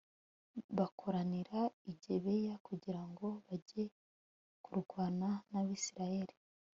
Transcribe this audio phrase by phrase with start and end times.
[0.77, 1.59] bakoranira
[1.91, 3.83] i gibeya kugira ngo bajye
[4.63, 6.35] kurwana n'abayisraheli